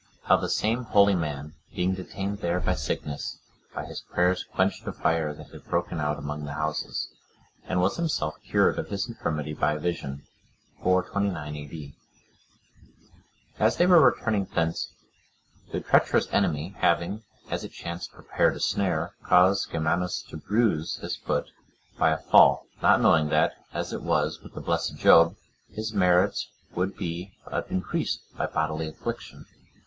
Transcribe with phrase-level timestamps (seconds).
[0.23, 3.37] How the same holy man, being detained there by sickness,
[3.75, 7.07] by his prayers quenched a fire that had broken out among the houses,
[7.65, 10.23] and was himself cured of his infirmity by a vision.
[10.81, 11.93] [429 A.D.]
[13.59, 14.91] As they were returning thence,
[15.71, 17.21] the treacherous enemy, having,
[17.51, 21.47] as it chanced, prepared a snare, caused Germanus to bruise his foot
[21.99, 25.35] by a fall, not knowing that, as it was with the blessed Job,
[25.69, 29.45] his merits would be but increased by bodily affliction.